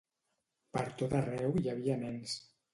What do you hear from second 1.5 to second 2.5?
hi havia nens.